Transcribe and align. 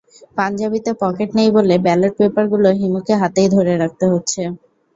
পাঞ্জাবিতে 0.37 0.91
pocket 1.01 1.29
নেই 1.37 1.49
বলে 1.57 1.75
ballot 1.85 2.13
পেপারগুলো 2.19 2.67
হিমুকে 2.79 3.13
হাতেই 3.21 3.47
ধরে 3.55 3.73
রাখতে 3.81 4.05
হচ্ছে। 4.13 4.41